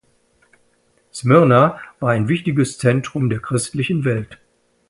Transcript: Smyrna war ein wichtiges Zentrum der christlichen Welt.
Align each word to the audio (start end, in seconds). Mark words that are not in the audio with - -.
Smyrna 1.13 1.79
war 1.99 2.09
ein 2.09 2.27
wichtiges 2.27 2.79
Zentrum 2.79 3.29
der 3.29 3.37
christlichen 3.37 4.03
Welt. 4.03 4.39